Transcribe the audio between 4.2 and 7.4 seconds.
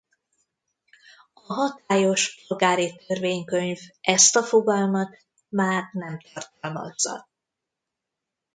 a fogalmat már nem tartalmazza.